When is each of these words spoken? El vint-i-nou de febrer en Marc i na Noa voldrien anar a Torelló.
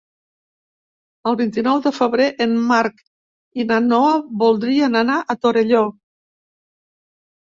El 1.31 1.35
vint-i-nou 1.41 1.81
de 1.87 1.91
febrer 1.97 2.29
en 2.45 2.55
Marc 2.71 3.03
i 3.63 3.67
na 3.71 3.77
Noa 3.89 4.15
voldrien 4.45 4.97
anar 5.01 5.17
a 5.21 5.35
Torelló. 5.47 5.83